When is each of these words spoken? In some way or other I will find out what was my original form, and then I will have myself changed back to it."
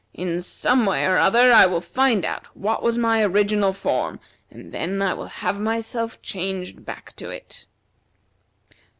In 0.15 0.41
some 0.41 0.87
way 0.87 1.05
or 1.05 1.17
other 1.17 1.53
I 1.53 1.67
will 1.67 1.79
find 1.79 2.25
out 2.25 2.47
what 2.57 2.81
was 2.81 2.97
my 2.97 3.23
original 3.23 3.71
form, 3.71 4.19
and 4.49 4.71
then 4.71 4.99
I 4.99 5.13
will 5.13 5.27
have 5.27 5.59
myself 5.59 6.19
changed 6.23 6.83
back 6.83 7.15
to 7.17 7.29
it." 7.29 7.67